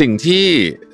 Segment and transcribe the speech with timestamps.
[0.00, 0.44] สิ่งที่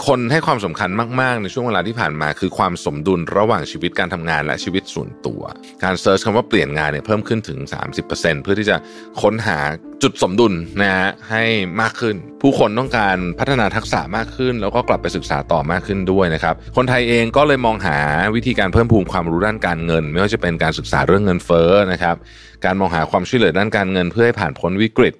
[0.06, 0.90] คนให้ความสำคัญ
[1.20, 5.42] มาก ๆ ในช่วงเวลาที่ผ่านมาคือความสมดุลระหว่างชีวิตการทำงานและชีวิตส่วนตัว
[5.84, 7.58] การเซิร์ชคำว่าเปลี่ยนงานเนี่ยเพิ่มขึ้นถึง
[8.02, 8.76] 30%เพื่อที่จะ
[9.22, 9.58] ค้นหา
[10.02, 11.44] จุดสมดุลนะฮะให้
[11.80, 17.98] มากขึ้น ผู้คนต้องการพัฒนาทักษะมากขึ้น แล้วก็กลับไปศึกษาต่อมากขึ้นด้วยนะครับคนไทยเองก็เลยมองหา
[18.34, 22.16] วิธีการเพิ่มพูนความรู้ด้านการเงิน ไม่ว่าจะเป็นการศึกษาเรื่องเงินเฟ้อนะครับ
[22.64, 25.14] การมองหาความช่วยเหลือด้านการเงินเพื่อให้ผ่านพ้นวิกฤต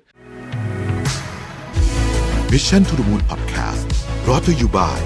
[2.54, 3.86] Mission to the Moon Podcast
[4.28, 5.00] รอ t ธออยู่บ่าย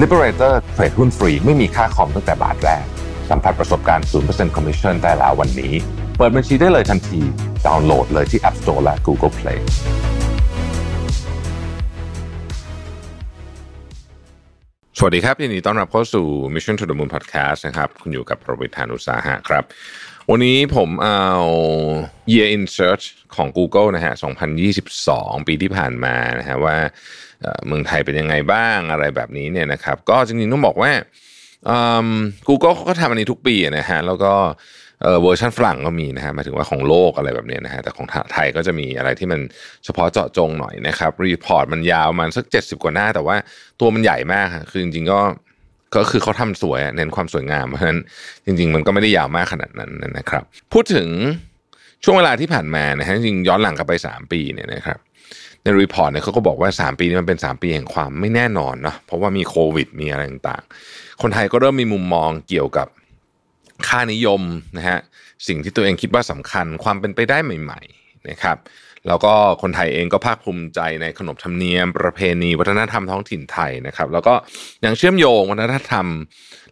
[0.00, 2.84] Liberator เทรดหุ้นฟรีไม่มีค่าคอมตั้งแต่บาทแรก
[3.30, 5.72] สัมผัสประสบการณ์ 0% Commission ได้แล้ววันนี้
[6.16, 7.20] เปิดบัญชีได้เลยทันที
[7.66, 9.60] ดาวน์โหลดเลยที่ App Store และ Google Play
[14.98, 19.64] สวัสดีครับยินดีต้อนรับเข้าสู่ Mission to the Moon Podcast นะครับ คุณอยู่กับประวิทานุสาหะครับ
[20.30, 21.22] วันนี้ผมเอา
[22.32, 23.04] Year in Search
[23.36, 24.14] ของ Google นะฮะ
[24.80, 26.76] 2022 ปีที่ผ่านมานะฮะว่า
[27.66, 30.92] เมืองไทยเป็นยังไงบ้างอะไรแบบนี้เนี่ยนะครับ ก็จริงๆต้องบอกว่า
[32.48, 34.32] Google เขาก็ทำอันนี้ทุกปีนะฮะ แล้วก็
[35.22, 39.40] เวอร์ชันฝรั่งก็มีนะฮะหมายถึงว่าของโลกอะไรแบบนี้นะฮะ แต่ของไทยก็จะมีอะไรที่มัน
[39.84, 43.36] เฉพาะเจาะจงหน่อยนะครับ report มันยาวมันสัก 70 กว่าหน้า แต่ว่า
[43.80, 45.20] ตัวมันใหญ่มากคือจริงๆก็
[45.96, 48.00] ก็คือเขาทำสวยเน้นความสวยงามเพราะฉะนั้น
[48.44, 51.08] จริง ๆ มันก็ไม่ได้ยาวมากขนาดนั้นนะครับ พูดถึง
[52.04, 54.98] ช่วงเวลาที่ผ่านมานะฮะจริงย้อนหลังกลับไป 3 ปีเนี่ยนะครับ
[55.62, 62.88] ในรีพอร์ตเนี่ยเขาก็บอกว่า 3 ปีนี้มันเป็น 3 ปีแห่งความไม่แน่นอนเนาะเพราะว่ามีโควิดมีอะไรต่างๆ คนไทยก็เริ่มมีมุมมองเกี่ยวกับ
[63.88, 64.42] ค่านิยม
[64.76, 64.98] นะฮะ
[65.48, 68.56] สิ่งที่ตัวเองคิดว่าสำคัญความเป็นไปได้ใหม่ ๆ นะครับ
[69.08, 74.34] แล้วก็คนไทยเองก็ภาคภูมิใจในขนบธรรมเนียม ประเพณี วัฒนธรรมท้องถิ่นไทยนะครับ แล้วก็
[74.84, 76.06] ยังเชื่อมโยงวัฒนธรรม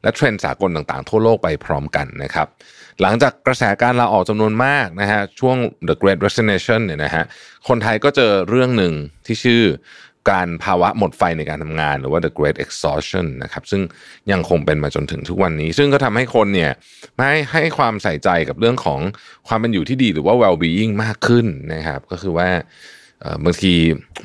[0.03, 2.48] และเทรนด์สากลต่างๆ ทั่วโลกไปพร้อมกันนะครับ
[3.00, 5.56] หลังจากกระแสการลาออกจำนวนมากนะฮะช่วง
[5.89, 7.25] The Great Resignation เนี่ยนะฮะ
[7.69, 8.94] คนไทยก็เจอเรื่องหนึ่ง
[9.27, 9.62] ที่ชื่อ
[10.31, 13.83] การภาวะหมดไฟในการทำงาน หรือว่า the great exhaustion นะครับซึ่ง
[14.33, 16.70] ยังคงเป็นมาจนถึงทุกวันนี้ ซึ่งก็ทำให้คนเนี่ย
[17.17, 19.00] ไม่ให้ความใส่ใจกับเรื่องของ
[19.48, 22.49] ความเป็นอยู่ที่ดีหรือว่า well being มากขึ้นนะครับก็คือว่า
[23.44, 23.75] บางที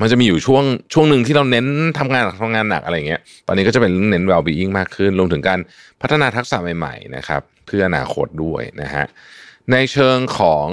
[0.02, 0.63] มันจะมีอยู่ช่วง
[0.94, 1.66] ช่วงหนึ่งที่เราเน้น
[2.00, 5.59] ทำงานทำงานหนักอะไรเงี้ย ตอนนี้ก็จะเป็นเน้น well being มากขึ้นรวมถึงการ
[6.01, 9.06] พัฒนาทักษะใหม่ๆนะครับเพื่ออนาคตด้วยนะฮะ
[9.72, 10.68] ในเชิงของ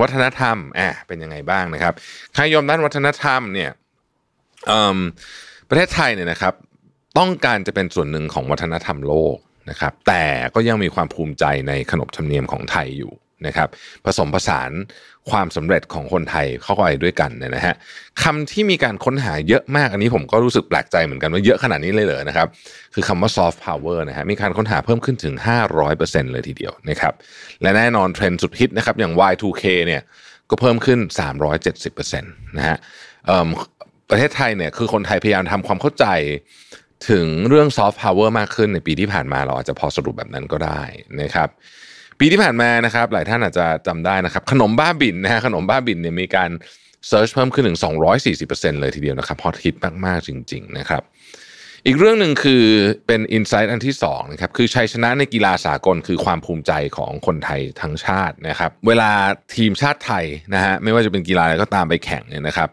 [0.00, 1.94] วัฒนธรรมอะเป็นยังไงบ้างนะครับ
[2.36, 3.70] ค่ายมด้านวัฒนธรรมเนี่ย
[5.68, 6.54] ประเทศไทยเนี่ยนะครับ
[7.18, 9.36] ต้องการจะเป็นส่วนหนึ่งของวัฒนธรรมโลก
[9.70, 13.12] นะครับ แต่ก็ยังมีความภูมิใจในขนบธรรมเนียมของไทยอยู่
[13.46, 13.68] นะครับ
[14.04, 14.70] ผสมผสาน
[15.30, 17.74] ความสำเร็จของคนไทยเข้าไปด้วยกันเนี่ยนะฮะ
[18.22, 22.48] คำที่มีการค้นหาเยอะมากอันนี้ผมก็รู้สึกแปลกใจเหมือนกันว่าเยอะขนาดนี้เลยเหรอนะครับ
[22.94, 25.34] คือคำว่า soft power นะฮะมีการค้นหาเพิ่มขึ้นถึง
[25.84, 27.14] 500%เลยทีเดียวนะครับ
[27.62, 30.02] และแน่นอนเทรนด์สุดฮิตนะครับอย่าง Y2K เนี่ย
[30.50, 30.98] ก็เพิ่มขึ้น
[31.58, 32.76] 370%นะฮะ
[33.26, 33.48] เอิ่ม
[34.14, 36.06] ประเทศไทยเนี่ยคือคนไทยพยายามทำความเข้าใจ
[37.10, 40.82] ถึงเรื่องซอฟต์พาวเวอร์มากขึ้นในปีที่ผ่านมาเราอาจจะพอสรุปแบบนั้นก็ได้
[41.20, 41.48] นะครับ
[42.20, 46.50] ปีที่ผ่านมานะครับ หลายท่านอาจจะจำได้นะครับ ขนมบ้าบินนะฮะขนมบ้าบินเนี่ยมีการ
[47.08, 47.78] search เพิ่มขึ้นถึง
[48.28, 49.74] 240%เลยทีเดียวนะครับฮอตฮิต
[50.06, 51.02] มากๆจริง ๆ นะครับ
[51.86, 52.64] อีกเรื่องหนึ่งคือ
[53.06, 59.10] เป็น insight อันที่2นะครับคือชัยชนะในกีฬาสากลคือความภูมิใจของคนไทยทั้งชาตินะครับ เวลา
[59.56, 60.24] ทีมชาติไทย
[60.54, 62.68] นะฮะไม่ว่าจะเป็นกีฬาอะไรก็ตามไปแข่งเนี่ยนะครับ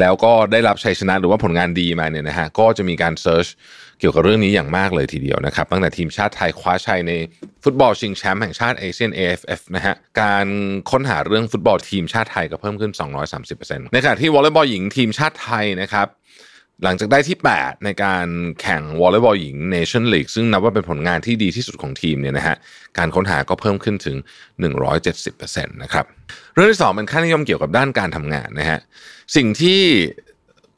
[0.00, 3.46] แล้วก็ได้รับชัยชนะหรือว่าผลงานดีมาเนี่ยนะฮะก็จะมีการ search
[4.00, 7.12] เกี่ยวกับเรื่องนี้อย่างมากเลยทีเดียวนะครับตั้งแต่ทีมชาติไทยคว้าชัยใน
[7.64, 10.46] ฟุตบอลชิงแชมป์แห่งชาติเอเชียน AFF นะฮะการ
[10.90, 12.92] ค้นหาเรื่องฟุตบอลทีมชาติไทยก็เพิ่มขึ้น
[13.42, 16.06] 230%ในขณะที่วอลเลย์บอลหญิงทีมชาติไทยนะครับ
[16.82, 18.26] หลังจากได้ที่ 8 ในการ
[18.60, 22.56] แข่งวอลเลย์บอลหญิงเนชั่นลีกซึ่งนับว่าเป็นผลงานที่ดีที่สุดของทีมเนี่ยนะฮะ
[22.98, 24.16] การค้นหาก็เพิ่มขึ้นถึง
[24.94, 26.04] 170%นะครับ
[26.54, 28.78] เรื่องที่ 2 เป็นค่านิยมเกี่ยวกับด้านการทำงานนะฮะ
[29.36, 29.80] สิ่งที่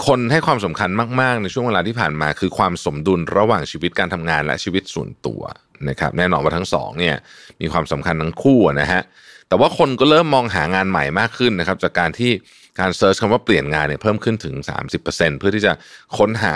[0.07, 0.91] คนให้ความสำคัญ
[1.21, 5.43] มาก ๆ ในช่วงเวลาที่ผ่านมาคือความสมดุลระหว่างชีวิตการทำงานและชีวิตส่วนตัว
[5.89, 7.17] นะครับแน่นอนว่าทั้งสองเนี่ย
[7.61, 9.03] มีความสำคัญทั้งคู่นะฮะ
[9.49, 12.33] แต่ว่าคนก็เริ่มมองหางานใหม่มากขึ้นนะครับจากการที่
[12.79, 14.55] การ search คำว่าเปลี่ยนงานเนี่ยเพิ่มขึ้นถึง
[14.97, 15.73] 30%เพื่อที่จะ
[16.19, 16.55] ค้นหา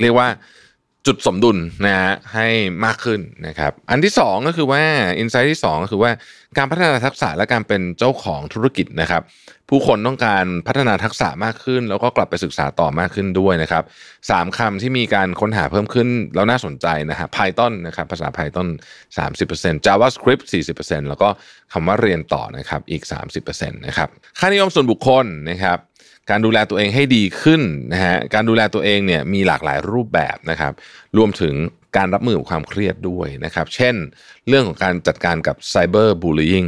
[0.00, 0.28] เรียกว่า
[1.08, 2.46] จุดสมดุลนะฮะให้
[2.84, 4.82] มากขึ้นนะครับ อันที่สองก็คือว่า
[5.18, 6.10] insight ที่สองก็คือว่า
[6.58, 9.22] การพัฒนาทักษะและการเป็นเจ้าของธุรกิจนะครับ
[9.68, 13.84] ผู้คนต้องการพัฒนาทักษะมากขึ้น แล้วก็กลับไปศึกษาต่อมากขึ้นด้วยนะครับ
[14.30, 18.68] สามคำที่มีการค้นหาเพิ่มขึ้นแล้วน่าสนใจนะฮะ Python นะครับภาษา Python
[19.26, 20.42] 30% JavaScript
[20.76, 21.28] 40%แล้วก็
[21.72, 23.02] คำว่าเรียนต่อนะครับอีก
[23.40, 24.08] 30%นะครับ
[24.38, 25.78] ค่านิยมส่วนบุคคลนะครับ
[26.30, 30.72] การดูแลตัวเองให้ดีขึ้นนะฮะการดูแลตัวเองเนี่ยมีหลากหลายรูปแบบนะครับ
[31.16, 31.54] รวมถึง
[31.96, 33.94] การรับมือกับความเครียดด้วยนะครับ เช่น
[34.48, 36.64] เรื่องของการจัดการกับไซเบอร์บูลลิง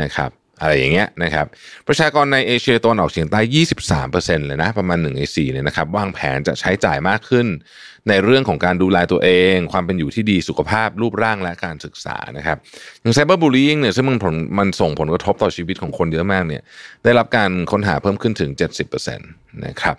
[0.00, 0.30] นะครับ
[0.64, 1.46] อะไรอย่างเงี้ยนะครับ
[1.88, 3.40] ประชากรในเอเชียตะวันออกเฉียงใต้
[3.98, 7.46] 23%เลยนะประมาณ1ใน4เนี่ยนะครับวางแผนจะใช้จ่ายมากขึ้น
[8.08, 12.58] ในเรื่องของการดูแลตัวเอง ความเป็นอยู่ที่ดีสุขภาพรูปร่างและการศึกษานะครับ
[13.00, 16.62] อย่างไซเบอร์บูล y ิ n งเนี่ยซึ่งมันผลมันส่งผลกระทบต่อชีวิตของคนเยอะมากเนี่ย
[17.04, 18.50] ได้รับการค้นหาเพิ่มขึ้นถึง
[18.88, 19.20] 70%น
[19.70, 19.96] นะครับ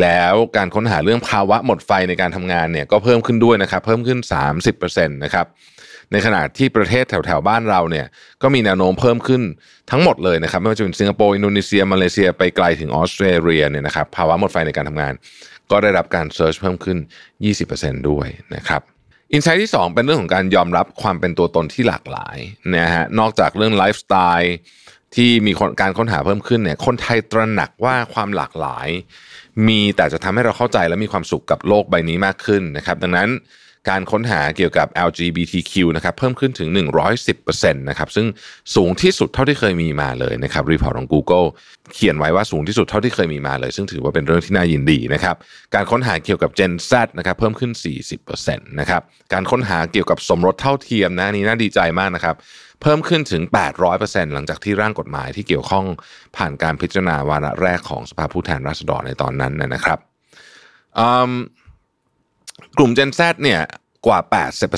[0.00, 4.18] แล้วการค้นหาเรื่องภาวะหมดไฟในการทำงานเนี่ยก็เพิ่มขึ้นด้วยนะครับเพิ่มขึ้น
[4.66, 5.46] 30%นะครับ
[6.12, 8.06] ในขณะที่ประเทศแถวๆบ้านเราเนี่ย
[8.42, 9.42] ก็มีแนวโน้มเพิ่มขึ้น
[9.90, 15.12] ทั้งหมดเลยนะครับไม่ว่าจะเป็นสิงคโปร์อินโดนีเซียมาเลเซียไปไกลถึงออสเตรเลียเนี่ยนะครับภาวะหมดไฟในการทำงาน
[15.70, 16.98] ก็ได้รับการ search เพิ่มขึ้น
[17.54, 18.82] 20%ด้วยนะครับ
[19.32, 22.38] insight ที่ 2 เป็นเรื่องของการยอมรับความเป็นตัวตนที่หลากหลาย
[22.76, 24.54] นะฮะนอกจากเรื่องไลฟ์สไตล์
[25.16, 28.88] ที่มีการค้นหาเพิ่มขึ้นเนี่ยคนไทยตระหนักว่าความหลากหลาย
[29.68, 33.28] มีแต่จะทำให้เราเข้าใจและมีความสุขกับโลกใบนี้มากขึ้นนะครับ ดังนั้น
[33.88, 36.68] การค้นหาเกี่ยวกับ LGBTQ นะครับเพิ่มขึ้นถึง
[37.24, 38.26] 110%นะครับซึ่ง
[38.74, 41.46] สูงที่สุดเท่าที่เคยมีมาเลยนะครับรีพอร์ตของ Google
[41.94, 45.36] เขียนไว้ว่าสูงที่สุดเท่าที่เคยมีมาเลย ซึ่งถือว่าเป็นเรื่องที่น่ายินดีนะครับ
[45.74, 47.72] การค้นหาเกี่ยวกับ Gen Z นะครับเพิ่มขึ้น
[48.24, 49.02] 40%นะครับ
[49.32, 52.36] การค้นหาเกี่ยวกับสมรสเท่าเทียมนะนี้น่าดีใจมากนะครับ
[52.82, 53.42] เพิ่มขึ้นถึง
[53.88, 55.84] 800%หลังจากที่ร่างกฎหมายที่เกี่ยวข้อง
[56.36, 59.98] ผ่านการพิจารณาวาระแรกของสภาผู้แทนราษฎรในตอนนั้นนะครับ
[62.78, 63.60] กลุ่ม Gen Z เนี่ย
[64.06, 64.18] กว่า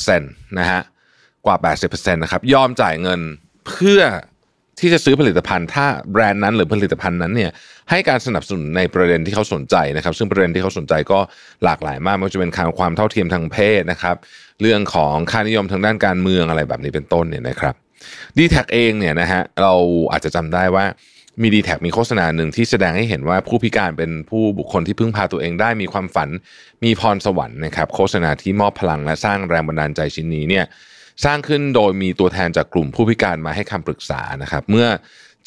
[0.01, 0.81] 80%นะฮะ
[1.47, 1.57] กว่า
[1.89, 3.21] 80%นะครับยอมจ่ายเงิน
[3.67, 4.01] เพื่อ
[4.79, 7.51] ที่จะซื้อผลิตภัณฑ์ ถ้าแบรนด์นั้นหรือผลิตภัณฑ์นั้นเนี่ย
[7.91, 11.19] ให้การสนับสนุนในประเด็นที่เขาสนใจนะครับ ซึ่งประเด็นที่เขาสนใจก็
[11.65, 14.17] หลากหลายมากไม่ว่าจะเป็นความเท่าเทียมทางเพศนะครับ
[14.61, 17.75] เรื่องของค่านิยมทางด้านการเมืองอะไรแบบนี้เป็นต้นเนี่ยนะครับ
[18.37, 19.75] ดีแท็เองเนี่ยนะฮะเรา
[20.13, 20.85] อาจจะจำได้ว่า
[21.43, 26.29] มีดีแท็มีโฆษณาหนึ่งที่แสดงให้เห็นว่าผู้พิการเป็นผู้บุคคลที่พึ่งพาตัวเองได้มีความฝัน
[26.85, 30.65] มีพรสวรรค์นะครับโฆษณาที่มอบพลังและสร้างแรงบันดาลใจชิ้นนี้เนี่ย
[31.25, 34.89] สร้างขึ้นโดยมีตัวแทนจากกลุ่มผู้พิการมาให้คำปรึกษานะครับ เมื่อ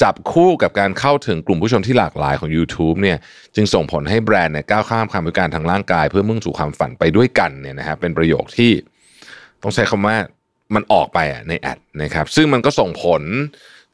[0.01, 3.17] จับคู่กับการเข้าถึงกลุ่มผู้ชมที่หลากหลายของ YouTube เนี่ย
[3.55, 8.71] จึงส่งผลให้แบรนด์เนี่ยก้าวข้ามความพิการทางร่างกาย เพื่อมุ่งสู่ความฝันไปด้วยกันเนี่ยนะฮะเป็นประโยคที่
[9.61, 10.15] ต้องใช้คำว่า
[10.75, 13.21] มันออกไปอะในแอดนะครับซึ่งมันก็ส่งผล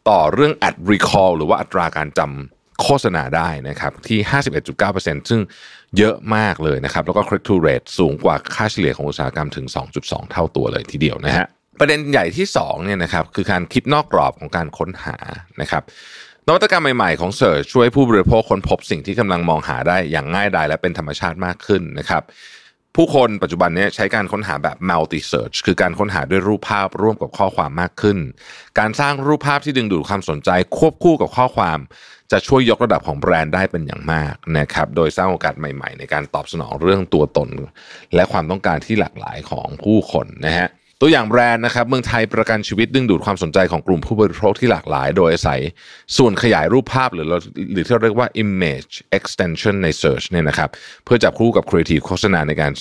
[0.10, 4.20] ต่อเรื่อง ad recall หรือว่าอัตราการจำโฆษณาได้นะครับที่
[4.76, 5.42] 51.9%ซึ่ง
[5.98, 9.66] เยอะมากเลยนะครับ แล้วก็ click to rate สูงกว่าค่าเฉลี่ยของอุตสาหกรรมถึง
[10.00, 11.46] 2.2 เท่าตัวเลยทีเดียวนะฮะ
[11.80, 15.18] ประเด็นใหญ่ที่2เนี่ยนะครับคือการคิดนอกกรอบของการค้นหา
[15.62, 15.84] นะครับ
[16.48, 22.24] นวัตกรรมใหม่ๆของ Search ช่วยผู้บริโภคค้นพบสิ่งที่กำลังมองหาได้อย่างง่ายดายและเป็นธรรมชาติมากขึ้นนะครับ
[22.96, 28.18] ผู้คนปัจจุบันนี้ใช้การค้นหาแบบ multi search คือการค้นหาด้วยรูปภาพร่วมกับข้อความมากขึ้น
[28.80, 31.80] การสร้างรูปภาพที่ดึงดูดความสนใจ ควบคู่กับข้อความ
[32.32, 37.50] จะช่วยยกระดับของแบรนด์ได้เป็นอย่างมากนะครับ โดยสร้างโอกาสใหม่ๆ ในการตอบสนองเรื่องตัวตน
[38.16, 40.68] และความต้องการที่หลากหลายของผู้คนนะฮะ
[41.02, 45.62] ตัวอย่างแบรนด์นะครับเมืองไทยประกันชีวิตดึงดูดความสนใจของกลุ่มผู้บริโภคที่หลากหลาย โดยอาศัย
[46.18, 47.28] ส่วนขยายรูปภาพหรือ
[47.74, 50.70] หรือที่เราเรียกว่า image extension ใน search เนี่ยนะครับ
[51.06, 52.72] เพื่อจับคู่กับ creative โฆษณาในการ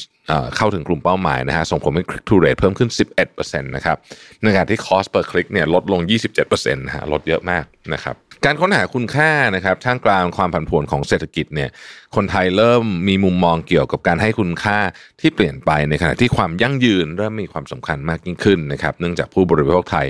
[0.56, 2.90] เข้าถึงกลุ่มเป้าหมายนะฮะส่งผลให้ click to rate เพิ่มขึ้น
[3.30, 3.96] 11%นะครับ
[4.42, 6.00] ในขณะที่ cost per click เนี่ยลดลง
[6.38, 11.70] 27%นะฮะลดเยอะมากนะครับ การค้นหาคุณค่านะครับท่ามกลางความผันผวนของเศรษฐกิจเนี่ย
[12.17, 14.79] คนไทยเริ่มมีมุมมองเกี่ยวกับการให้คุณค่า
[15.20, 20.06] ที่เปลี่ยนไปในขณะที่ความยั่งยืนเริ่มมีความสำคัญมากยิ่งขึ้นนะครับเนื่องจากผู้บริโภคไทย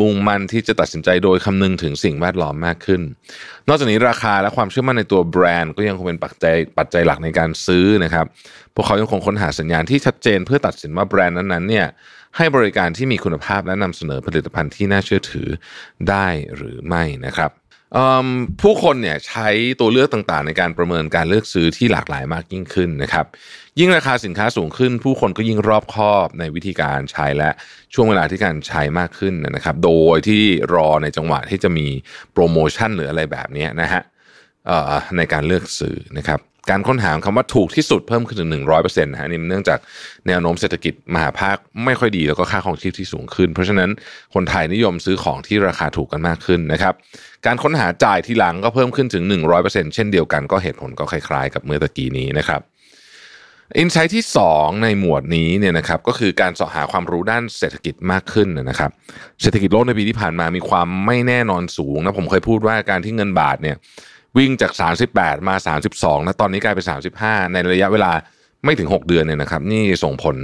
[0.00, 3.02] มุ่งมั่นที่จะตัดสินใจโดยคำนึงถึงสิ่งแวดล้อมมากขึ้น
[3.68, 8.26] นอกจากนี้ราคาและความเชื่อมั่นในตัวแบรนด์ ก็ยังคงเป็นปัจจัยปัจจัยหลักในการซื้อนะครับ
[8.74, 11.86] พวกเขายังคงค้นหาสัญญาณที่ชัดเจนเพื่อตัดสินว่าแบรนด์นั้นๆเนี่ย
[12.38, 15.48] ให้บริการที่มีคุณภาพและนำเสนอผลิตภัณฑ์ที่น่าเชื่อถือ
[16.08, 16.26] ได้
[16.56, 17.52] หรือไม่นะครับ
[18.60, 19.48] ผู้คนเนี่ยใช้
[19.80, 23.26] ตัวเลือกต่างๆ ในการประเมินการเลือกซื้อที่หลากหลายมากยิ่งขึ้นนะครับ
[23.78, 27.50] ยิ่งราคาสินค้าสูงขึ้น ผู้คนก็ยิ่งรอบคอบในวิธีการใช้และ
[27.94, 30.42] ช่วงเวลาที่การใช้มากขึ้นนะครับ โดยที่
[30.74, 31.86] รอในจังหวะที่จะมี
[32.32, 34.02] โปรโมชั่นหรืออะไรแบบนี้นะฮะ
[35.16, 39.78] ในการเลือกซื้อนะครับการค้นหาคำว่าถูกที่สุดเพิ่มขึ้นถึง 100%นะฮะนี่เนื่องจาก
[40.26, 43.90] แนวโน้มเศรษฐกิจมหาภาคไม่ค่อยดีแล้วก็ค่าของชีพที่สูงขึ้น เพราะฉะนั้น
[44.34, 46.94] คนไทยนิยมซื้อของที่ราคาถูกกันมากขึ้นนะครับ
[47.46, 49.24] การค้นหาจ่ายทีหลังก็เพิ่มขึ้นถึง
[49.58, 52.60] 100%เช่นเดียวกันก็เหตุผลก็คล้ายๆ กับเมื่อตะกี้นี้นะครับ
[53.78, 58.90] อินไซต์ที่ 2 ในหมวดนี้เนี่ยนะครับก็คือการสอหาความรู้ด้านเศรษฐกิจมากขึ้นนะครับ
[59.42, 63.76] เศรษฐกิจโลกในปีที่ผ่านมามีความไม่แน่นอนสูงนะผมเคยพูดว่าการที่เงินบาทเนี่ย
[64.38, 64.72] วิ่งจาก
[65.10, 65.54] 38 มา
[65.88, 66.86] 32 แล้วตอนนี้กลายเป็น
[67.18, 68.12] 35 ในระยะเวลา
[68.64, 70.36] ไม่ถึง 6 เดือนเนี่ยนะครับ นี่ส่งผล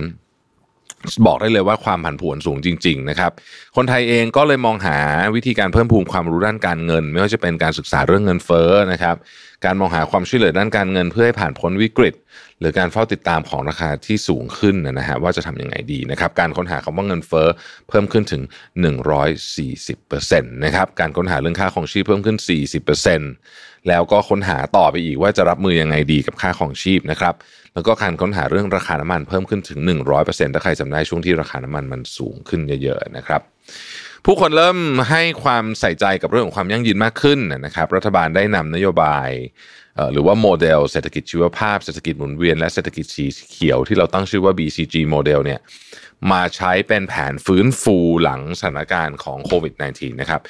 [1.26, 3.32] บอกได้เลยว่าความผันผวนสูงจริง ๆ นะครับ
[3.76, 4.98] คนไทยเองก็เลยมองหา
[5.34, 9.16] วิธีการเพิ่มพูนความรู้ด้านการเงิน ไม่ว่าจะเป็นการศึกษาเรื่องเงินเฟ้อนะครับ
[9.64, 12.14] การมองหาความช่วยเหลือด้านการเงินเพื่อให้ผ่านพ้นวิกฤต
[12.60, 17.48] หรือการเฝ้าติดตามของราคาที่สูงขึ้นนะฮะว่าจะทำยังไงดีนะครับ การค้นหาคำว่าเงินเฟ้อ
[17.88, 18.42] เพิ่มขึ้นถึง
[19.22, 22.36] 140%นะครับ การค้นหาเรื่องค่าของชีพเพิ่มขึ้น
[23.12, 27.34] 40%แล้วก็ค้นหาต่อไปอีกว่าจะรับมือยังไงดีกับค่าของชีพนะครับ
[27.74, 29.78] แล้วก็การค้นหาเรื่องราคาน้ำมันเพิ่มขึ้นถึง
[30.16, 33.40] 100%ถ้าใครจำได้ช่วงที่ราคาน้ำมันมันสูงขึ้นเยอะๆนะครับ
[34.24, 34.78] ผู้คนเริ่ม
[35.10, 39.30] ให้ความใส่ใจกับเรื่องของความยั่งยืนมากขึ้นนะครับ รัฐบาลได้นำนโยบาย
[40.12, 45.60] หรือว่าโมเดลเศรษฐกิจชีวภาพเศรษฐกิจหมุนเวียนและเศรษฐกิจสีเขียวที่เราตั้งชื่อว่า BCG โมเดลเนี่ย
[46.32, 50.40] มาใช้เป็นแผนฟื้นฟูหลังสถานการณ์ของโควิด -19 นะครับ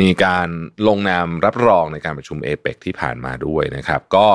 [0.00, 0.48] มีการ
[0.88, 4.28] ลงนามรับรองในการประชุมเอเปกที่ผ่านมาด้วยนะครับ ก็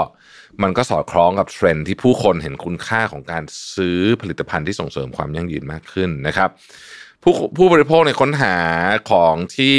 [0.62, 3.44] มันก็สอดคล้องกับเทรนด์ที่ผู้คนเห็นคุณค่าของการ
[3.76, 6.50] ซื้อผลิตภัณฑ์ที่ส่งเสริมความยั่งยืนมากขึ้นนะครับ
[7.24, 8.56] ผู้ผู้บริโภคในค้นหา
[9.12, 9.76] ของที่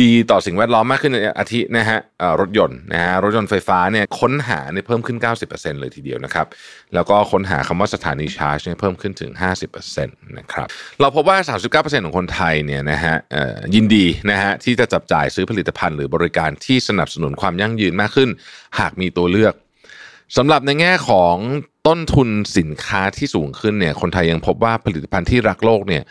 [0.00, 1.98] ดีต่อสิ่งแวดล้อมมากขึ้นอาทินะฮะ
[2.40, 5.18] รถยนต์นะฮะรถยนต์ไฟฟ้าเนี่ยค้นหาเนี่ยเพิ่มขึ้น
[5.48, 6.46] 90%เลยทีเดียวนะครับ
[6.94, 9.30] แล้วก็ค้นหาคำว่าสถานีชาร์จเนี่ยเพิ่มขึ้นถึง
[9.84, 10.66] 50%นะครับ
[11.00, 11.36] เราพบว่า
[11.72, 13.14] 39%ของคนไทยเนี่ยนะฮะ
[13.74, 18.30] ยินดีนะฮะที่จะจับจ่ายซื้อผลิตภัณฑ์หรือบริการที่สนับสนุนความยั่งยืนมากขึ้น
[18.78, 19.54] หากมีตัวเลือก
[20.36, 21.34] สำหรับในแง่ของ
[21.86, 22.28] ต้นทุน
[22.58, 26.04] สินค้าที่สูงขึ้นเนี่ยคนไทยยังพบว่าผลิตภัณฑ์ที่รักโลกเนี่ย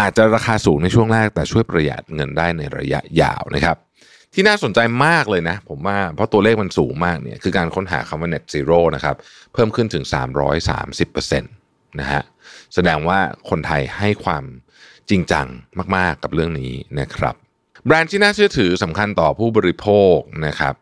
[0.00, 3.76] อาจจะราคาสูงในช่วงแรก แต่ช่วยประหยัดเงินได้ในระยะยาวนะครับ
[4.34, 9.16] ที่น่าสนใจมากเลยนะ ผมว่าเพราะตัวเลขมันสูงมากเนี่ยคือการค้นหาคำว่า net zero นะครับ
[9.52, 10.04] เพิ่มขึ้นถึง
[10.82, 12.22] 330%นะฮะ
[12.74, 13.18] แสดงว่า
[13.50, 14.44] คนไทยให้ความ
[15.10, 15.46] จริงจัง
[15.96, 17.34] มาก ๆ กับเรื่องนี้นะครับ
[17.86, 20.74] แบรนด์ที่น่าเชื่อถือสำคัญต่อผู้บริโภคนะครับ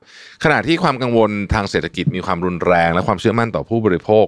[0.44, 4.26] ขณะที่ความกังวลทางเศรษฐกิจมีความรุนแรง และความเชื่อมั่นต่อผู้บริโภค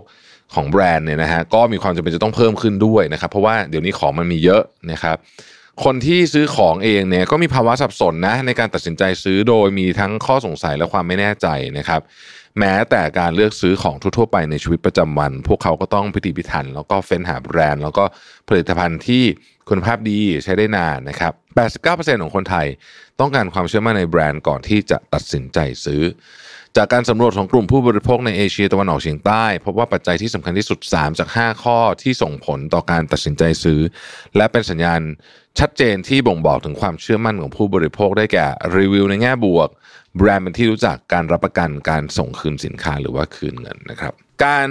[0.55, 5.17] ของแบรนด์เนี่ยนะฮะก็มีความจำเป็นจะต้องเพิ่มขึ้นด้วยนะครับ เพราะว่าเดี๋ยวนี้ของมันมีเยอะนะครับ
[5.85, 11.47] คนที่ซื้อของเองเนี่ยก็มีภาวะสับสนนะในการตัดสินใจซื้อโดยมีทั้งข้อสงสัยและความไม่แน่ใจ
[11.79, 12.01] นะครับ
[12.59, 18.05] แม้แต่การเลือกซื้อของทั่วๆไปในชีวิตประจำวัน พวกเขาก็ต้องพิถีพิถัน แล้วก็เฟ้นหาแบรนด์ แล้วก็
[18.49, 19.23] ผลิตภัณฑ์ที่
[19.69, 21.33] คุณภาพดีใช้ได้นานนะครับ
[21.77, 22.67] 89%ของคนไทย
[23.21, 26.03] ต้องการความเชื่อมั่นในแบรนด์ก่อนที่จะตัดสินใจซื้อ
[26.77, 33.81] จากการสำรวจของกลุ่มผู้บริโภคในเอเชียตะวันออกเฉียงใต้ พบว่าปัจจัยที่สำคัญที่สุด 3 จาก 5 ข้อที่ส่งผลต่อการตัดสินใจซื้อ
[34.37, 35.01] และเป็นสัญญาณ
[35.59, 39.69] ชัดเจนที่บ่งบอกถึงความเชื่อมั่นของผู้บริโภคได้แก่รีวิวในแง่บวก
[40.17, 44.13] แบรนด์เป็นที่รู้จักการรับประกันการส่งคืนสินค้าหรือว่าคืนเงินนะครับ
[44.45, 44.69] การ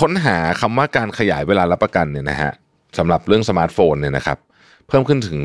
[0.00, 2.52] ค้นหาคำว่าการขยายเวลารับประกันเนี่ยนะฮะ
[2.98, 4.38] สำหรับเรื่องสมาร์ทโฟนเนี่ยนะครับ
[4.90, 5.38] เพิ่มขึ้นถึง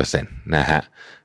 [0.00, 0.82] 40%นะฮะ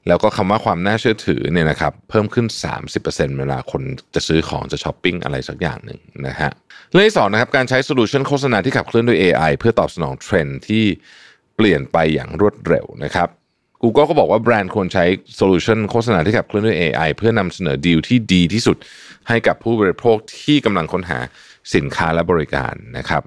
[0.08, 2.46] แล้วก็คำว่าความน่าเชื่อถือเนี่ยนะครับเพิ่มขึ้น
[2.94, 3.82] 30%เวลาคน
[4.16, 6.52] จะซื้อของจะช้อปปิ้งอะไรสักอย่างหนึ่งนะฮะ
[6.92, 10.84] เรื่องที่สองนะครับการใช้โซลูชันโฆษณาที่ขับเคลื่อนด้วย AI เพื่อตอบสนองเทรนด์ที่
[11.56, 13.30] เปลี่ยนไปอย่างรวดเร็วนะครับ
[13.84, 18.78] Google ก็บอกว่าแบรนด์ควรใช้โซลูชันโฆษณาที่ขับเคลื่อนด้วย AI เพื่อนำเสนอดีลที่ดีที่สุด
[19.28, 21.20] ให้กับผู้บริโภคที่กำลังค้นหา
[21.76, 23.22] สินค้าและบริการนะครับ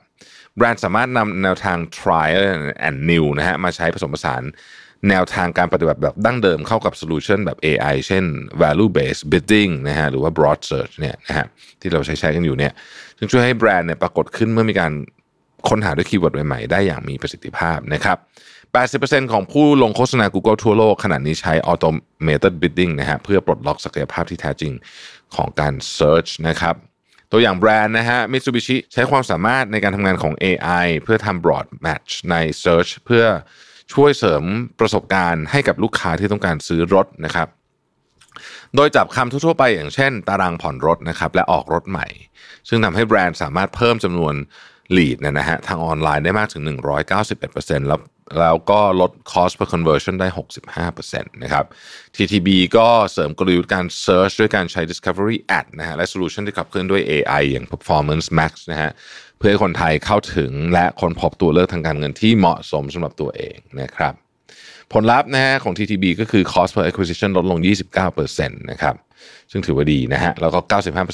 [0.56, 2.42] แบรนด์สามารถนำแนวทาง tried
[2.88, 4.42] and new นะฮะมาใช้ผสมผสาน
[5.08, 8.24] แนวทางการปฏิบัติแบบดั้งเดิมเข้ากับโซลูชันแบบ AI เช่น
[8.62, 11.46] value based bidding นะฮะหรือว่า broad search เนี่ยนะฮะ
[11.80, 12.72] ที่เราใช้ใช้กันอยู่เนี่ย
[13.18, 14.92] ซึ่งช่วยให้แบรนด์เนี่ยปรากฏขึ้นเมื่อมีการ
[15.68, 18.18] ค้นหาด้วยคีย์เวิร์ดใหม่ๆ ได้อย่างมีประสิทธิภาพนะครับ
[18.80, 24.72] 80%ของผู้ลงโฆษณา Google ทั่วโลกขณะนี้ใช้ automated bidding นะฮะเพื่อปลดล็อกศักยภาพที่แท้จริง
[25.36, 26.74] ของการ search นะครับ
[27.32, 33.24] ตัวอย่างแบรนด์นะฮะ Mitsubishi ใช้ความสามารถในการทำงานของ AI เพื่อทำ broad match ใน search เพื่อ
[33.92, 34.44] ช่วยเสริม
[34.80, 37.48] ประสบการณ์ให้กับลูกค้าที่ต้องการซื้อรถนะครับ
[38.76, 42.06] โดยจับคำทั่วไปอย่างเช่น ตารางผ่อนรถนะครับและออกรถใหม่
[42.68, 44.34] ซึ่งทำให้แบรนด์สามารถเพิ่มจำนวน
[44.96, 46.62] lead นะฮะทางออนไลน์ได้มากถึง
[47.26, 47.98] 191%แล้ว
[48.40, 50.28] แล้วก็ลด cost per conversion ได้
[50.80, 51.64] 65%นะครับ
[52.16, 58.90] TTB ก็เสริมกลยุทธ์การ search ด้วยการใช้ discovery ad นะฮะ และ solution ที่ขับเคลื่อนด้วย AI อย่าง performance max นะฮะ
[59.38, 64.14] เพื่อให้คนไทยเข้าถึงและคนพบตัวเลือกทางการเงินที่เหมาะสมสำหรับตัวเองนะครับ
[64.92, 67.58] ผลลัพธ์นะฮะของ TTB ก็คือ cost per acquisition ลดลง
[68.14, 68.94] 29%นะครับ
[69.50, 70.58] ซึ่งถือว่าดีนะฮะ แล้วก็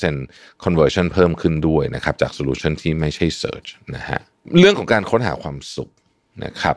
[0.04, 4.20] 95% conversion เพิ่มขึ้นด้วยนะครับ จาก solution ที่ไม่ใช่ search นะฮะ
[4.58, 5.90] เรื่องของการค้นหาความสุข
[6.44, 6.76] นะครับ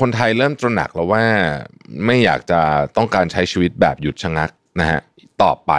[0.00, 1.24] คนไทยเริ่มตระหนักแล้วว่า
[2.06, 2.60] ไม่อยากจะ
[2.96, 4.50] ต้องการใช้ชีวิตแบบหยุดชะงัก
[4.80, 5.00] นะฮะ
[5.42, 5.72] ต่อไป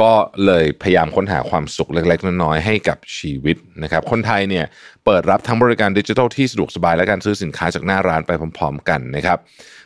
[0.00, 0.12] ก็
[0.46, 4.64] เลยพยายามค้นหาความสุขเล็ก ๆ น้อยๆให้กับชีวิตนะครับ คนไทยเนี่ย
[5.04, 9.38] เปิดรับทั้งบริการดิจิทัลที่สะดวกสบายและการซื้อสินค้าจากหน้าร้านไปพร้อม ๆ กันนะครับ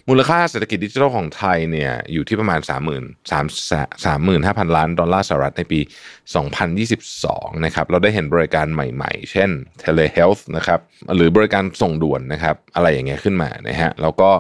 [0.09, 5.81] มูลค่าเศรษฐกิจดิจิทัลของไทยเนี่ยอยู่ที่ประมาณ 3 0 0 0 0 35,000ล้านดอลลาร์สหรัฐในปี
[6.73, 9.51] 2022 นะครับ เราได้เห็นบริการใหม่ๆ เช่น
[9.83, 10.81] telehealth นะครับ
[11.17, 14.31] หรือบริการส่งด่วนนะครับ อะไรอย่างเงี้ยขึ้นมานะฮะ แล้วก็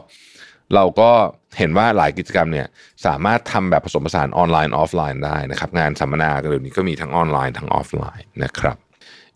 [0.74, 1.10] เราก็
[1.58, 2.66] เห็นว่าหลายกิจกรรมเนี่ย
[3.06, 8.76] สามารถทำแบบผสมผสานออนไลน์ออฟไลน์ได้นะครับงานสัมมนาเดี๋ยวนี้ก็มีทั้งออนไลน์ทั้งออฟไลน์นะครับ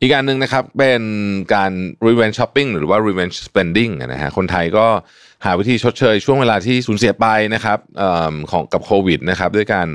[0.01, 1.03] อีกการหนึ่งนะครับเป็น
[1.55, 1.73] การ
[2.07, 4.87] revenge shopping หรือว่า revenge spending นะฮะคนไทยก็
[5.45, 9.89] หาวิธีชดเชยช่วงเวลาที่สูญเสียไปนะครับออของกับโควิดนะครับด้วยการ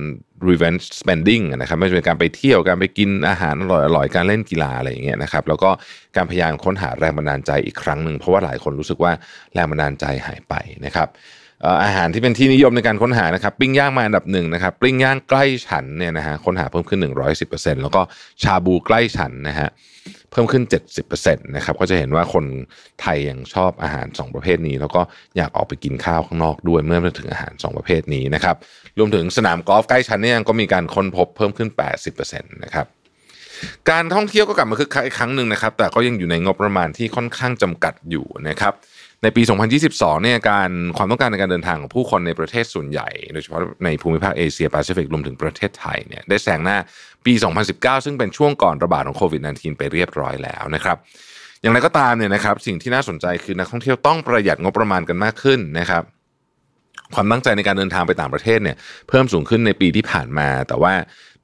[0.50, 3.66] revenge spending นะครับไม่ว่าจะเป็นการไปเที่ยวการไปกินอาหารอ
[3.96, 5.70] ร่อยๆการเล่นกีฬาอะไรอย่างเงี้ยนะครับแล้วก็
[6.16, 9.12] การพยายามค้นหาแรงบันดาลใจอีกครั้งหนึ่งเพราะว่าหลายคนรู้สึกว่า
[9.54, 10.54] แรงบันดาลใจหายไป
[10.86, 11.08] นะครับ
[11.84, 17.00] อาหารที่เป็นที่นิยมในการค้นหานะครับปิ้งย่างมาอันดับหนึ่งนะครับปิ้งย่างใกล้ฉันเนี่ยนะฮะค้นหาเพิ่มขึ้น
[17.42, 18.02] 110%แล้วก็
[18.44, 19.70] ชาบูใกล้ฉันนะฮะ
[20.32, 20.64] เพิ่มขึ้น
[21.10, 22.46] 70%นะครับก็จะเห็นว่าคน
[23.02, 25.02] ไทยยังชอบอาหาร 2 ประเภทนี้ แล้วก็
[25.38, 28.56] อยากออกไปกินข้าวข้างนอกด้วยเมื่อมาถึงอาหาร 2 ประเภทนี้นะครับ
[28.98, 31.70] รวมถึงสนามกอล์ฟใกล้ชั้นเนี่ยก็มีการค้นพบเพิ่มขึ้น
[32.16, 32.86] 80%นะครับ
[33.90, 38.74] การท่องเที่ยวก็กลับมาคึกคักอีกครั้งหนึ่งนะครับ แต่ก็ยังอยู่ในงบประมาณที่ค่อนข้างจำกัดอยู่นะครับ
[39.24, 39.42] ในปี
[39.84, 46.78] 2022 เนี่ยการความต้องการในการเดินทางของผู้คนในประเทศส่วนใหญ่ โดยเฉพาะในภูมิภาคเอเชียแปซิฟิกรวมถึงประเทศไทยเนี่ยได้แซงหน้า
[47.26, 47.34] ปี
[47.70, 50.98] 2019 ซึ่งเป็นช่วงก่อนระบาดของโควิด -19 ไปเรียบร้อยแล้วนะครับ
[51.62, 56.04] อย่างไรก็ตามเนี่ยนะครับสิ่งที่น่าสนใจคือนักท่องเที่ยวต้องประหยัดงบประมาณกันมากขึ้นนะครับ
[57.16, 58.78] ความตั้งใจในการเดินทางไปต่างประเทศเนี่ย
[59.10, 60.94] เพิ่มสูงขึ้นในปีที่ผ่านมา แต่ว่า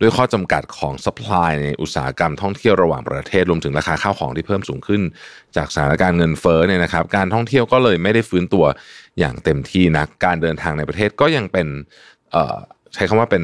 [0.04, 5.02] ด้วยข้อจำกัดของสป라이ในอุตสาหกรรมท่องเที่ยวระหว่างประเทศรวมถึงราคาข้าวของที่เพิ่มสูงขึ้น
[5.58, 8.66] จากสถานการณ์เงินเฟ้อเนี่ยนะครับ การท่องเที่ยวก็เลยไม่ได้ฟื้นตัว
[9.20, 11.68] อย่างเต็มที่นักการเดินทางในประเทศก็ยังเป็น
[12.94, 13.44] ใช้คำว่าเป็น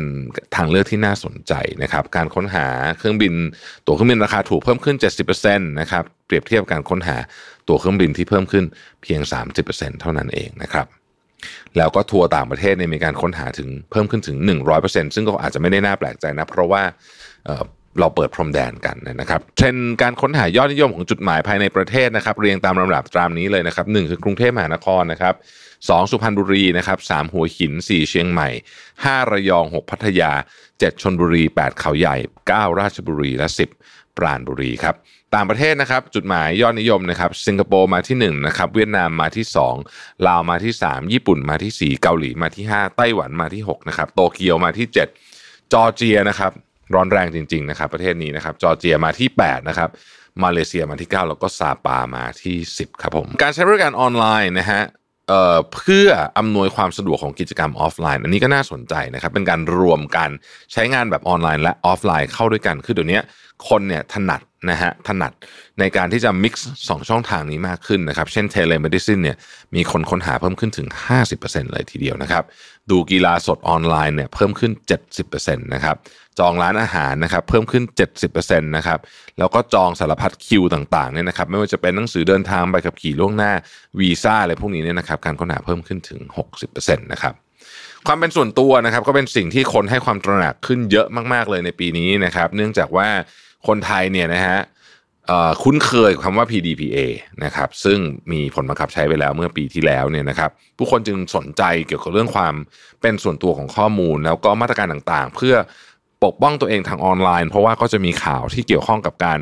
[0.55, 2.65] ทางเลือกที่น่าสนใจนะครับ การค้นหา
[2.97, 3.33] เครื่องบิน
[3.85, 4.95] ตั๋วเครื่องบินราคาถูกเพิ่มขึ้น
[5.33, 7.17] 70%นะครับเปรียบเทียบการค้นหา
[7.67, 8.65] ตั๋วเครื่องบินที่เพิ่มขึ้น
[9.03, 9.21] เพียง
[9.61, 10.87] 30%เท่านั้นเองนะครับ
[11.77, 14.37] แล้วก็ทัวร์ต่างประเทศเนี่ยมีการค้นหาถึงเพิ่มขึ้นถึง
[14.75, 16.81] 100%ซึ่งก็อาจจะไม่ได้น่าแปลกใจนะ เพราะว่า
[17.99, 25.35] เราเปิดพรมแดนกันนะครับเทรนการค้นหายอดนิยมของจุดหมายภายในประเทศนะครับ เรียงตามลำดับตามนี้เลยนะครับหคือกรุงเทพมหานครนะครับ
[25.87, 28.49] สสุพรรณบุรีนะครับสหัวหิน 4 เชียงใหม่
[28.89, 30.31] 5 ระยอง 6 พัทยา
[30.67, 32.15] 7 ชนบุรี 8 เขาใหญ่
[32.47, 33.47] 9 ราชบุรีและ
[33.83, 34.95] 10 ปราณบุรีครับ
[35.35, 39.45] ต่างประเทศนะครับ จุดหมายยอดนิยมนะครับสิงคโปร์มาที่1นะครับเวียดนามมาที่
[39.85, 44.87] 2 ลาวมาที่ 3 ญี่ปุ่นมาที่ 4 เกาหลีมาที่ 5 ไต้หวันมาที่6นะครับโตเกียวมาที่
[45.29, 46.51] 7 จอร์เจียนะครับ
[46.93, 49.89] ร้อนแรงจริงๆนะครับประเทศนี้นะครับจอร์เจียมาที่8นะครับ
[50.43, 54.81] มาเลเซียมาที่ 9 แล้วก็ซาปามาที่ 10ครับผมการใช้บริการออนไลน์นะฮะ
[55.27, 60.29] เอ่อเพื่ออำนวยความสะดวกของกิจกรรมออฟไลน์ อันนี้ก็น่าสนใจนะครับ เป็นการรวมกัน
[60.73, 63.19] ใช้งานแบบออนไลน์และออฟไลน์เข้าด้วยกัน คือเดี๋ยวนี้
[63.69, 65.33] คนเนี่ยถนัด นะฮะถนัด
[65.79, 69.37] ในการที่จะ mix 2 ช่องทางนี้มากขึ้นนะครับ เช่น telemedicine เนี่ย
[69.75, 70.87] มีคนค้นหาเพิ่มขึ้นถึง
[71.29, 72.43] 50%เลยทีเดียวนะครับ
[72.91, 74.71] ดูกีฬาสดออนไลน์เนี่ยเพิ่มขึ้น
[75.19, 75.95] 70%นะครับ
[76.39, 77.83] จองร้านอาหารนะครับเพิ่มขึ้น
[78.25, 78.99] 70%นะครับ
[79.39, 83.51] แล้วก็จองสารพัดคิวต่างๆเนี่ยนะครับไม่ว่าจะเป็นหนังสือเดินทางใบขับขี่ล่วงหน้า
[83.99, 86.19] วีซ่าอะไรพวกนี้เนี่ยนะครับการค้นหาเพิ่มขึ้นถึง
[86.61, 87.33] 60%นะครับ
[88.07, 93.07] ความเป็นส่วนตัวนะครับก็เป็นสิ่งที่คนให้ความตระหนักขึ้นเยอะมากๆเลยในปีนี้นะครับเนื่องจากว่า
[93.67, 94.59] คนไทยเนี่ยนะฮะ
[95.63, 96.97] คุ้นเคยคำว่า PDPA
[97.43, 97.99] นะครับซึ่ง
[98.31, 102.53] มีผลบังคับใช้ไปแล้วเมื่อปีที่แล้วเนี่ยนะครับผู้คนจึงสนใจเกี่ยวกับเรื่องความ
[103.01, 105.55] เป็นส่วนตัวของข้อมูล แล้วก็มาตรการต่างๆ เพื่อ
[106.23, 109.39] ปกป้องตัวเองทางออนไลน์ เพราะว่าก็จะมีข่าวที่เกี่ยวข้องกับการ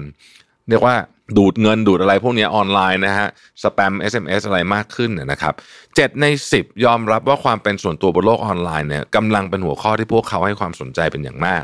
[0.70, 0.96] เรียกว่า
[1.38, 3.28] ดูดเงินดูดอะไรพวกนี้ออนไลน์นะฮะ
[3.64, 5.54] สแปม SMS อะไรมากขึ้นนะครับ
[5.96, 11.64] เจ็ดใน 10 ยอมรับว่าความเป็นส่วนตัวบนโลกออนไลน์เนี่ยกำลังเป็นหัวข้อที่พวกเขาให้ความสนใจเป็นอย่างมาก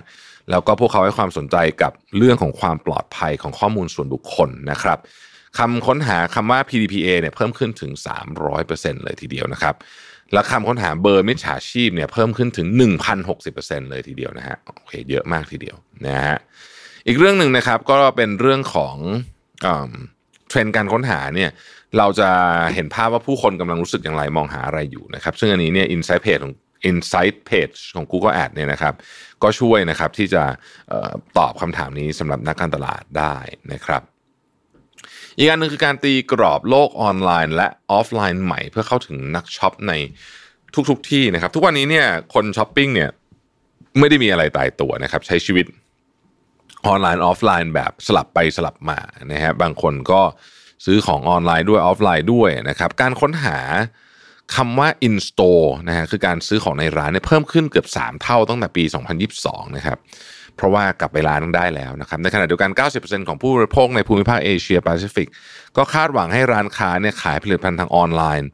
[0.50, 4.98] แล้วก็พวกเขาให้ความสนใจกับเรื่องของความปลอดภัยของข้อมูลส่วนบุคคลนะครับ
[5.58, 7.92] คำค้นหาคำว่า PDPA เนี่ยเพิ่มขึ้นถึง
[8.48, 9.76] 300%เลยทีเดียวนะครับ
[10.34, 12.68] และคำค้นหาเบอร์มิจฉาชีพเนี่ยเพิ่มขึ้นถึง
[13.30, 16.38] 1,060%เลยทีเดียวนะฮะโอเคเยอะมากทีเดียวนะฮะ
[17.08, 18.96] อีกเรื่องหนึ่งนะครับก็เป็นเรื่องของ
[20.50, 21.52] เทรนด์การค้นหาเนี่ย
[21.98, 22.30] เราจะ
[22.76, 26.56] เห็นภาพว่าผู้คนกำลังรู้สึกอย่างไรมองหาอะไรอยู่นะครับ ซึ่งอันนี้เนี่ยอินไซต์เพจของ
[26.90, 28.94] Insight Page ของ Google Ad เนี่ยนะครับ
[29.44, 30.44] ก็ช่วยนะครับที่จะ
[31.38, 33.36] ตอบคำถามนี้สำหรับนักการตลาดได้
[33.74, 34.02] นะครับ
[35.38, 39.94] อีกอันหนึ่งคือการตีกรอบโลกออนไลน์ และออฟไลน์ใหม่เพื่อเข้าถึงนักช็อปใน
[40.76, 43.10] ทุกๆทที่นะครับ ทุกวันนี้เนี่ยคนช้อปปิ้งเนี่ย
[44.00, 45.66] ไม่ได้มีอะไรตายตัวนะครับ ใช้ชีวิต
[46.88, 49.00] ออนไลน์ออฟไลน์แบบสลับไปสลับมา
[49.32, 50.22] นะฮะบางคนก็
[50.86, 53.58] ซื้อของออนไลน์ด้วยออฟไลน์ด้วยนะครับการค้นหา
[54.56, 58.84] คำว่า in store นะฮะคือการซื้อของในร้านเนี่ยเพิ่มขึ้นเกือบ 3 เท่าตั้งแต่ปี
[59.30, 59.98] 2022 นะครับ
[60.56, 65.28] เพราะว่ากลับไปร้านได้แล้วนะครับในขณะเดียวกัน 90%ของผู้บริโภคในภูมิภาคเอเชียแปซิฟิก
[65.78, 68.48] ก็คาดหวังให้ร้านค้าเนี่ยขายผลิตภัณฑ์ทางออนไลน์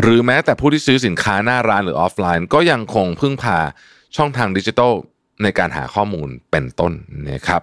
[0.00, 3.58] หรือแม้แต่ผู้ที่ซื้อสินค้าหน้าร้านหรือออฟไลน์ ก็ยังคงพึ่งพา
[4.16, 4.92] ช่องทางดิจิทัล
[5.42, 6.92] ในการหาข้อมูลเป็นต้น
[7.30, 7.62] นะครับ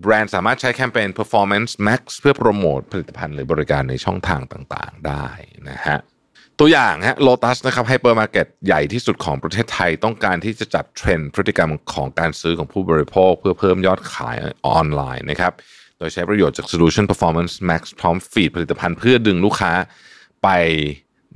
[0.00, 5.26] แบรนด์สามารถใช้แคมเปญ Performance Max เพื่อโปรโมทผลิตภัณฑ์หรือบริการในช่องทางต่างๆ ได้
[5.70, 5.98] นะฮะ
[6.58, 15.52] ตัวอย่างฮะโลตัสนะครับไฮเปอร์มาร์เก็ตใหญ่ที่สุดของประเทศไทยต้องการที่จะจับเทรนด์พฤติกรรมของการซื้อของผู้บริโภค เพื่อเพิ่มยอดขายออนไลน์นะครับ
[15.98, 19.72] โดยใช้ประโยชน์จาก Solution Performance Max พร้อมฟีดผลิตภัณฑ์เพื่อดึงลูกค้า
[20.42, 20.48] ไป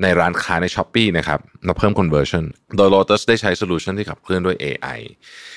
[0.03, 2.45] ในร้านค้าใน s h อ p e e นะครับมาเพิ่ม conversion
[2.77, 4.99] โดย Lotus ได้ใช้ solution ที่ขับเคลื่อนด้วย AI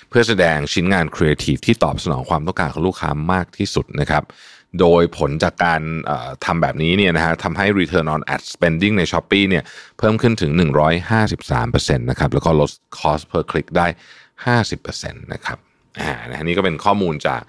[0.10, 4.24] เพื่อแสดงชิ้นงาน creative ที่ตอบสนองความต้องการของลูกค้ามากที่สุดนะครับ
[4.80, 5.82] โดยผลจากการ
[6.46, 9.64] ทำแบบนี้เนี่ยนะฮะทำให้ return on ad spending ใน s h อ p e e เนี่ย
[9.98, 10.52] เพิ่มขึ้นถึง
[11.26, 13.88] 153%นะครับแล้วก็ลด cost per click ได้
[14.48, 15.69] 50%นะครับ
[16.02, 17.42] อ่านะนี่ก็เป็นข้อมูลจาก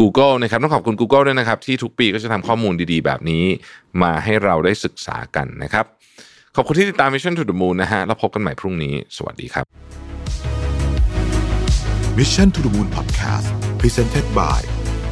[0.00, 3.44] Google นะครับต้องขอบคุณ Google ด้วยนะครับ ที่ทุกปีก็จะทำข้อมูลดีๆ แบบนี้
[4.02, 5.84] มาให้เราได้ศึกษากันนะครับ
[6.56, 9.64] ขอบคุณที่ติดตาม Mission to the Moon นะฮะแล้วพบกันใหม่พรุ่งนี้ สวัสดีครับ
[12.18, 13.48] Mission to the Moon Podcast
[13.80, 14.60] Presented by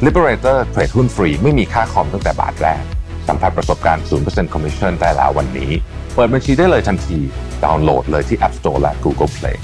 [0.05, 2.83] Liberator เทรดหุ้นฟรีไม่มีค่าคอมตั้งแต่บาทแรก
[3.27, 5.71] สัมผัสประสบการณ์ 0% Commission ได้แล้ววันนี้
[6.15, 7.19] เปิดบัญชีได้เลยทันที
[7.63, 9.57] ดาวน์โหลดเลยที่ App Store และ Google Play